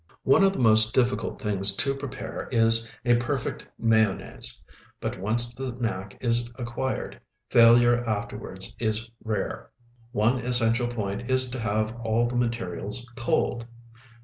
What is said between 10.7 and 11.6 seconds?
point is to